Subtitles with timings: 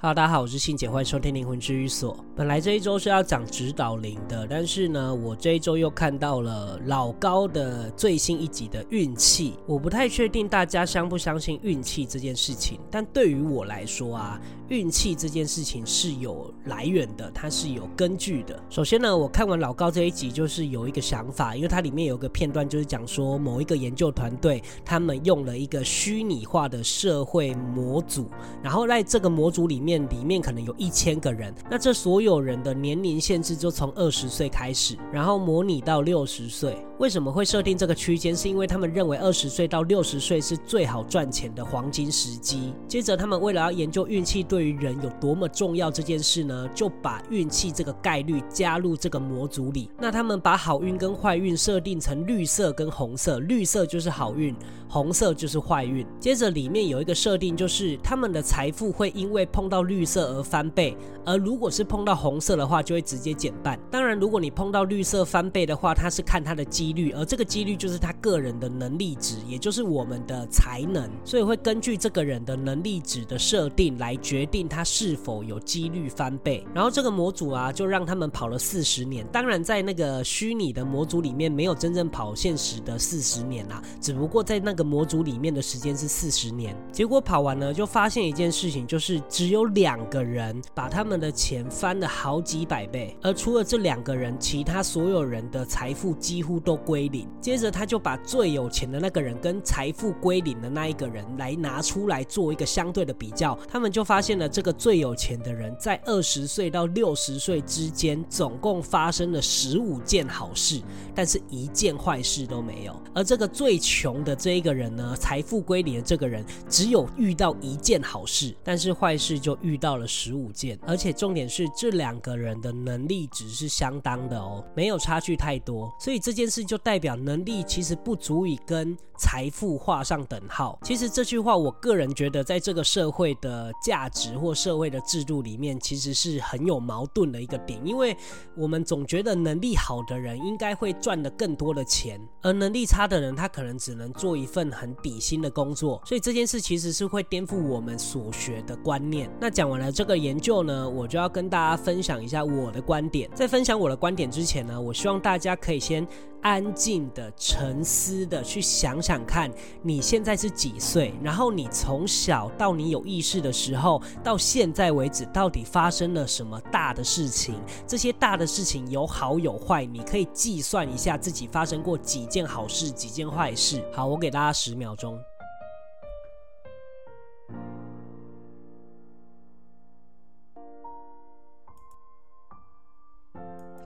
[0.00, 2.24] 哈喽，大家好，我是信姐，欢迎收听灵魂治愈所。
[2.36, 9.54] 本来这一周是要讲指导灵的，但是呢，我这一周又看到了老高的最新一集的运气。
[9.66, 18.62] 我不太确定大家相不相信运气这件事情，但对于我来说啊，运气这件事情是有来源的，它是有根据的。
[18.70, 28.28] 首先呢，我看完老高这一集，就是有一个想法，因为它里面有个片段，就是讲说某一个研究团队，他们用了一个虚拟化的社会模组，
[28.62, 29.98] 然后在这个模组里面。
[30.08, 36.76] 里面可能有一千个人，那这所有人的年龄限制就从二十岁开始，然后模拟到六十岁。
[36.98, 38.34] 为什么会设定这个区间？
[38.36, 42.72] 是因为他们认为二十岁到六十岁是最好赚钱的黄金时机。
[42.86, 49.88] 接着，他们为了要研究运气对对于人有多么重要这件事呢，就把运气这个概率加入这个模组里。
[50.00, 54.52] 那他们把好运跟坏运设定成绿色跟红色，绿色就是好运，
[54.88, 56.04] 红色就是坏运。
[56.18, 63.78] 接着里面有一个设定，就是他们的财富会因为碰到到绿色而翻倍，而如果是碰到红色的话，就会直接减半。
[63.92, 76.66] 当然，如果你碰到绿色翻倍的话，它是看它的几率，而这个几率就是他个人的能力值，也就是我们的才能，所以会根据这个人的能力值的设定来决定他是否有几率翻倍。
[76.74, 79.24] 然后这个模组啊，就让他们跑了四十年。
[79.28, 86.76] 当然，在那个虚拟的模组里面，没有真正跑现实的四十年啊，只不过在那个模组里面的时间是四十年。
[86.90, 89.68] 结果跑完呢，就发现一件事情，就是只有。
[89.68, 97.28] 两个人把他们的钱翻了好几百倍，而除了这两个人，其他所有人的财富几乎都归零。
[97.38, 110.80] 接着他就把最有钱的那个人跟财富归零的那一个人来拿出来做一个相对的比较，他们就发现了这个最有钱的人在二十岁到六十岁之间，总共发生了十五件好事，
[111.14, 112.94] 但是一件坏事都没有。
[113.14, 130.78] 而这个最穷的这一个人呢，财富归零的这个人只有遇到一件好事，但是坏事就遇到了十五件，而且重点是这两个人的能力值是相当的哦，没有差距太多，所以这件事就代表能力其实不足以跟财富画上等号。
[130.82, 138.16] 其实这句话，我个人觉得在这个社会的价值或社会的制度里面，其实是很有矛盾的一个点，因为
[138.56, 149.30] 我们总觉得能力好的人应该会赚得更多的钱，而能力差的人他可能只能做一份很底薪的工作，所以这件事其实是会颠覆我们所学的观念。
[149.40, 153.28] 那讲完了这个研究呢，我就要跟大家分享一下我的观点。
[153.34, 156.06] 在分享我的观点之前呢，我希望大家可以先
[156.42, 159.50] 安静的、沉思的去想想看，
[159.82, 161.12] 你现在是几岁？
[161.22, 167.54] 然后你从小到你有意识的时候，到现在为止，到底发生了什么大的事情？
[167.86, 173.84] 这些大的事情有好有坏，你可以计算一下自己发生过几件好事、几件坏事。
[173.92, 175.18] 好，我给大家十秒钟。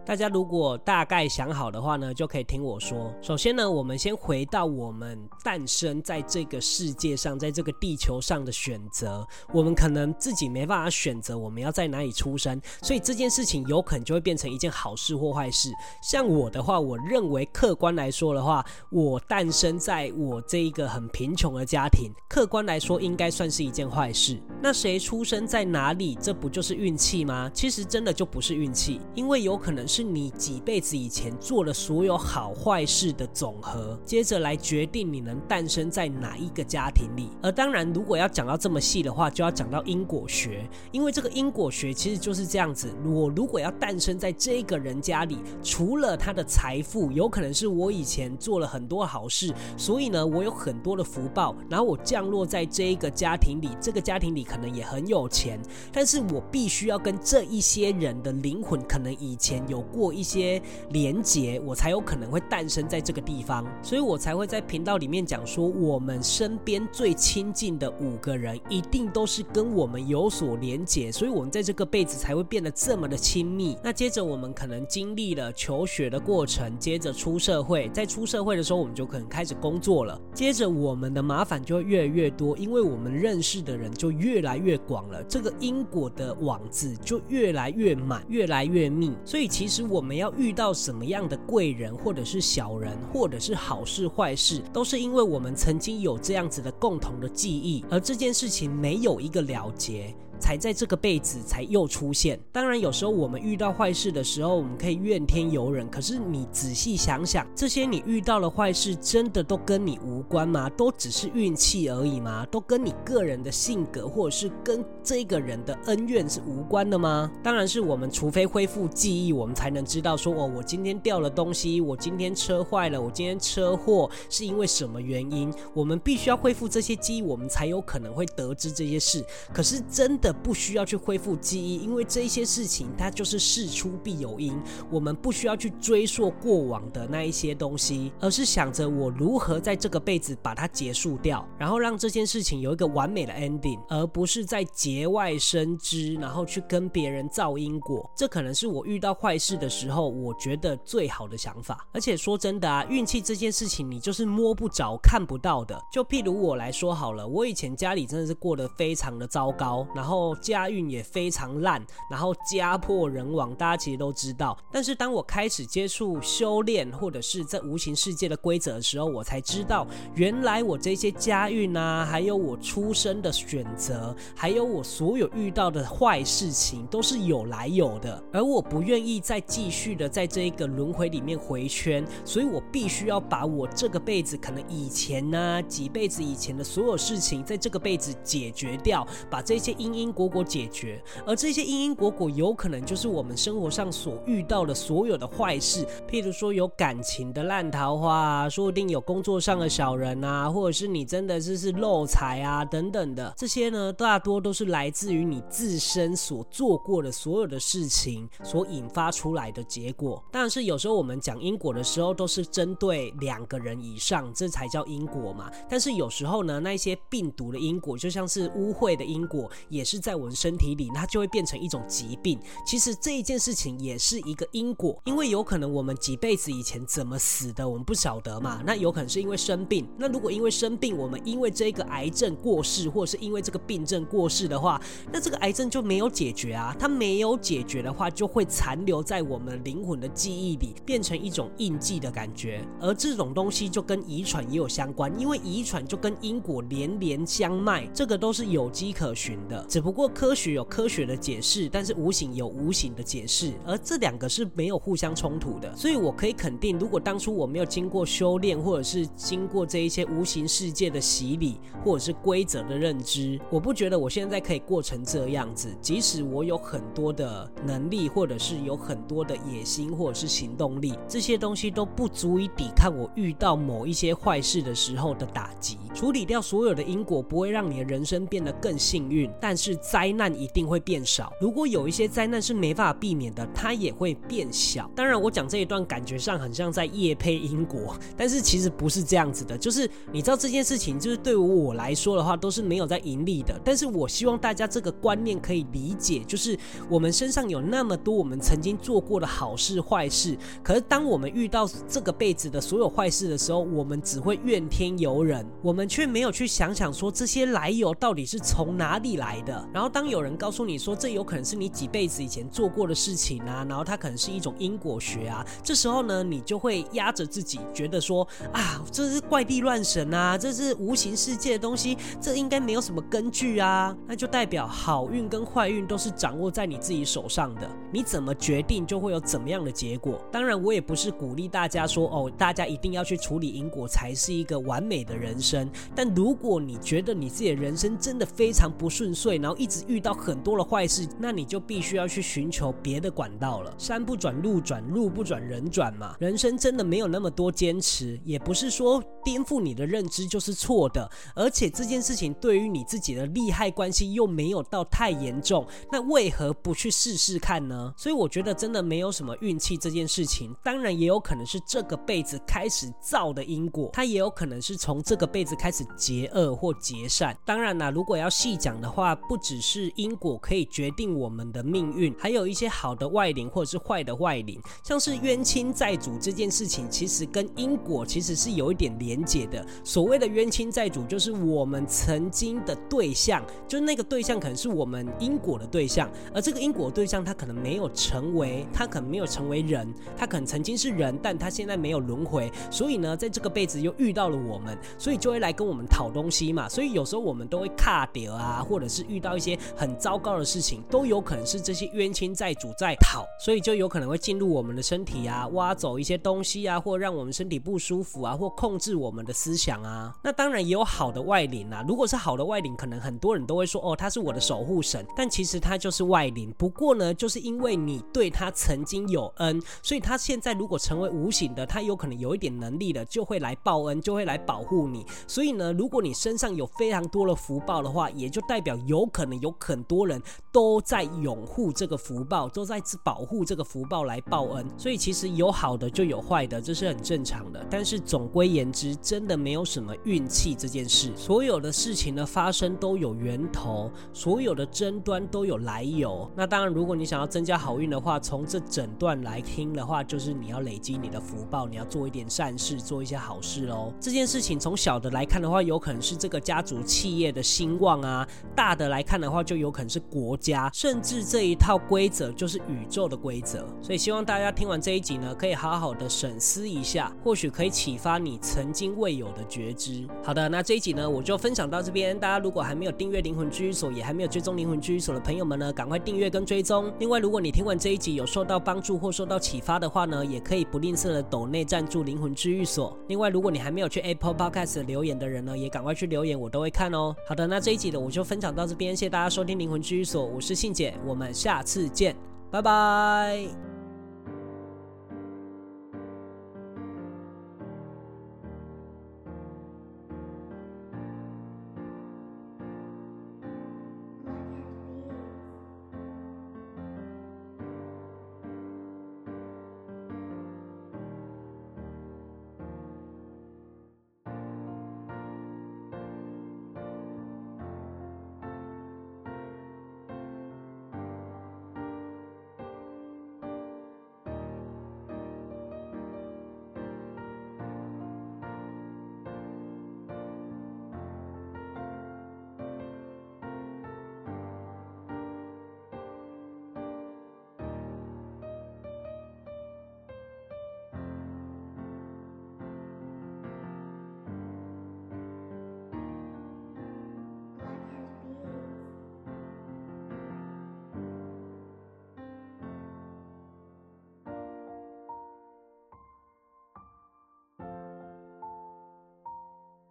[0.04, 3.14] 大家如果大概想好的话呢，就可以听我说。
[3.22, 9.24] 首先呢，我们先回到我们诞生在这个世界上，在这个地球上的选择。
[9.52, 15.70] 我们可能自己没办法选择我们要在哪里出生，所以这件事情有可能就会变成一件好事或坏事。
[16.02, 24.42] 像我的话，我认为客观来说的话，我诞生在我这一个很贫穷的家庭，客观来说应该算是一件坏事。
[24.60, 27.48] 那谁出生在哪里，这不就是运气吗？
[27.54, 29.86] 其实真的就不是运气，因为有可能。
[29.92, 37.28] 是你几辈子以前做了所有好坏事的总和，接着来决定你能诞生在哪一个家庭里。
[37.42, 42.91] 而当然，如果要讲到这么细的话，就要讲到因果学，因为这个因果学其实就是这样子。
[43.04, 55.60] 我如果要诞生在这个人家里，除了他的财富，有可能是我以前做了很多好事，所以呢，我有很多的福报，然后我降落在这一个家庭里，这个家庭里可能也很有钱，
[55.92, 59.81] 但是我必须要跟这一些人的灵魂，可能以前有。
[59.82, 73.76] 过一些连结，我才有可能会诞生在这个地方，所以我才会在频道里面讲说，我们身边最亲近的五个人，一定都是跟我们有所连结，所以我们在这个辈子才会变得这么的亲密。
[73.82, 89.72] 那接着我们可能经历了求学的过程，接着出社会，在出社会的时候，我们就可能开始工作了，接着我们的麻烦就会越来越多，因为我们认识的人就越来越广了，这个因果的网子就越来越满，越来越密，所以其实。
[89.72, 100.15] 其实我们要遇到什么样的贵人，或者是小人，或者是好事坏事，都是因为我们曾经有这样子的共同的记忆，而这件事情没有一个了结。
[100.42, 102.36] 才在这个辈子才又出现。
[102.50, 105.89] 当然，有时候我们遇到坏事的时候，我们可以怨天尤人。
[105.89, 110.68] 可是你仔细想想，这些你遇到的坏事，真的都跟你无关吗？
[110.71, 112.44] 都只是运气而已吗？
[112.50, 117.30] 都跟你个人的性格，或者是跟这个人的恩怨是无关的吗？
[117.41, 125.53] 当然是我们，除非恢复记忆，我们才能知道说，哦，我今天掉了东西，我今天车坏了，我今天车祸是因为什么原因？
[125.72, 129.24] 我们必须要恢复这些记忆，我们才有可能会得知这些事。
[129.53, 134.58] 可是真的不需要去恢复记忆，因为这些事情它就是事出必有因，
[134.90, 148.08] 我们不需要去追溯过往的那一些东西，而是想着我如何在这个辈子把它结束掉，然后让这件事情有一个完美的 ending，而不是在节外生枝，然后去跟别人造因果。
[148.16, 151.86] 这可能是我遇到坏事的时候，我觉得最好的想法。
[151.92, 155.80] 而且说真的啊，运气这件事情你就是摸不着、看不到的。
[155.92, 164.57] 就譬如我来说好了，我以前家里真的是过得非常的糟糕，然后家运也非常烂，然后家破人亡，大家其实都知道。
[164.71, 178.22] 但是当我开始接触修炼，或者是在无形世界的规则的时候，我才知道，原来我这些家运啊，还有我出生的选择，还有我所有遇到的坏事情，都是有来有的。
[178.33, 191.03] 而我不愿意再继续的在这一个轮回里面回圈，所以我必须要把我这个辈子可能以前呢、几辈子以前的所有事情，在这个辈子解决掉，把这些因因果果解决。
[191.26, 195.86] 而这些因因果果，有可能就是我们生活上所遇到的所有的坏事。
[196.09, 210.22] 譬如说有感情的烂桃花啊，说不定有工作上的小人啊，或者是你真的就是漏财啊等等的，这些呢大多都是来自于你自身所做过的所有的事情所引发出来的结果。
[210.30, 215.50] 但是有时候我们讲因果的时候，都是针对两个人以上，这才叫因果嘛。
[215.68, 222.39] 但是有时候呢，那些病毒的因果，就像是污秽的因果，也是是在我们身体里，它就会变成一种疾病。
[222.65, 228.62] 其实这一件事情也是一个因果，因为有可能我们几辈子以前怎么死的，我们不晓得嘛。
[228.65, 229.86] 那有可能是因为生病。
[229.98, 234.80] 那如果因为生病，我们因为这个癌症过世，或是因为这个病症过世的话，
[235.12, 236.74] 那这个癌症就没有解决啊。
[236.78, 242.66] 它没有解决的话，就会残留在我们灵魂的记忆里，变成一种印记的感觉。
[242.80, 249.62] 而这种东西就跟遗传也有相关，因为遗传就跟因果连连相脉，这个都是有迹可循的。
[249.68, 255.74] 只不过科学有科学的解释，但是无形有无形的解释，而这两个是没有互相冲突的。
[255.76, 265.68] 所以我可以肯定，如果当初我没有经过修炼，或者是经过这一些无形世界的洗礼，或者是规则的认知，我不觉得我现在可以过成这样子。
[265.80, 275.78] 即使我有很多的能力，或者是有很多的野心，或者是行动力，这些东西都不足以抵抗我遇到某一些坏事的时候的打击。
[275.94, 281.33] 处理掉所有的因果，不会让你的人生变得更幸运，但是灾难一定会变少。
[281.40, 284.90] 如果有一些灾难是没办法避免的，它也会变小。
[284.97, 289.56] 当然，我讲这一段感觉上很像在业配因果，但是其实不是这样子的。
[289.56, 293.61] 就是你知道这件事情，就是对于我来说的话，都是没有在盈利的。
[293.62, 309.68] 但是我希望大家这个观念可以理解，就是我们身上有那么多我们曾经做过的好事坏事，可是当我们遇到这个辈子的所有坏事的时候，我们只会怨天尤人，我们却没有去想想说这些来由到底是从哪里来的。
[309.72, 323.96] 然后当有人告诉你说这有可能是你几辈子以前做过的事情啊，然后它可能是一种因果学啊，这时候呢，你就会压着自己，觉得说啊，这是怪力乱神啊，这是无形世界的东西，这应该没有什么根据啊。
[324.06, 330.20] 那就代表好运跟坏运都是掌握在你自己手上的，你怎么决定就会有怎么样的结果。
[330.30, 335.70] 当然，我也不是鼓励大家说哦，大家一定要去处理因果才是一个完美的人生。
[335.94, 343.74] 但如果你觉得你自己的人生真的非常不顺遂，然后一直遇到很多的坏事，那你就必须要去寻求别的管道了。
[343.78, 346.16] 山不转路转，路不转人转嘛。
[346.18, 351.10] 人生真的没有那么多坚持，也不是说颠覆你的认知就是错的。
[351.34, 357.92] 而且这件事情对于你自己的利害关系又没有到太严重，那为何不去试试看呢？
[357.96, 360.54] 所以我觉得真的没有什么运气这件事情。
[360.62, 367.38] 当然也有可能是这个辈子开始造的因果，它也有可能是从这个辈子开始结恶或结善。
[367.45, 379.64] 当然啦，如果要细讲的话，不只是因果可以决定我们的命运，还有一些好的外灵或者是坏的外灵，像是冤亲债主这件事情，其实跟因果其实是有一点连结的。
[379.85, 410.14] 所谓的冤亲债主，就是我们曾经的对象，就是那个对象可能是我们因果的对象，而这个因果对象他可能没有成为，他可能没有成为人，他可能曾经是人，但他现在没有轮回，所以呢，在这个辈子又遇到了我们，所以就会来跟我们讨东西嘛，所以有时候我们都会卡掉啊，或者是遇到一些很糟糕的事情，都有可能是这些冤亲债主在讨，所以就有可能会进入我们的身体啊，挖走一些东西啊，或让我们身体不舒服啊，或控制我们的思想啊。
[410.23, 416.52] 那当然也有好的外灵啊，如果是好的外灵，可能很多人都会说哦，他是我的守护神，但其实他就是外灵。
[416.56, 425.04] 不过呢，就是因为你对他曾经有恩，所以他现在如果成为无形的，他有可能有一点能力了，就会来报恩，就会来保护你。
[425.26, 430.22] 所以所以呢，如果你身上有非常多的福报的话，也就代表有可能有很多人
[430.52, 434.64] 都在拥护这个福报，都在保护这个福报来报恩。
[434.78, 437.66] 所以其实有好的就有坏的，这是很正常的。
[437.68, 441.11] 但是总归言之，真的没有什么运气这件事。
[441.16, 446.30] 所有的事情的发生都有源头，所有的争端都有来由。
[446.37, 453.92] 那当然，如果你想要增加好运的话，从这整段来听的话，就是你要累积你的福报，你要做一点善事，做一些好事喽。
[454.00, 458.26] 这件事情从小的来来看的话，有可能是这个家族企业的兴旺啊；
[458.56, 463.64] 大的来看的话，就有可能是国家，甚至这一套规则就是宇宙的规则。
[463.80, 470.04] 所以希望大家听完这一集呢，可以好好的审思一下，或许可以启发你曾经未有的觉知。
[470.24, 472.18] 好的，那这一集呢，我就分享到这边。
[472.18, 476.92] 大家如果还没有订阅灵魂居所，也还没有追踪灵魂居所的朋友们呢，赶快订阅跟追踪。
[476.98, 482.98] 另外，如果你听完这一集有受到帮助或受到启发的话呢，也可以不吝啬的抖内赞助灵魂居所。
[483.06, 487.14] 另外，如果你还没有去 Apple Podcast 留言的人呢，也赶快去留言，我都会看哦。
[487.26, 492.14] 好的，那这一集的我就分享到这边，谢谢大家收听灵魂居所，我是信姐，我们下次见，
[492.50, 493.71] 拜拜。